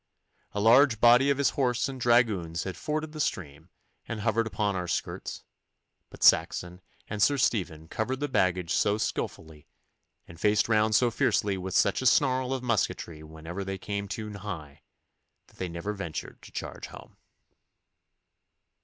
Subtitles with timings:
[0.53, 3.69] A large body of his horse and dragoons had forded the stream
[4.07, 5.43] and hovered upon our skirts,
[6.09, 9.67] but Saxon and Sir Stephen covered the baggage so skilfully,
[10.27, 14.31] and faced round so fiercely with such a snarl of musketry whenever they came too
[14.31, 14.81] nigh,
[15.45, 17.17] that they never ventured to charge home.